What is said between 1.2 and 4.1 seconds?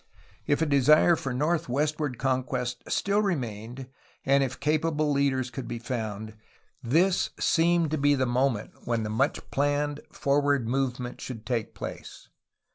northwestward conquest still remained